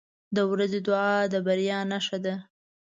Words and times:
•د 0.35 0.37
ورځې 0.51 0.79
دعا 0.87 1.13
د 1.31 1.35
بریا 1.45 1.79
نښه 1.91 2.17
ده. 2.25 2.35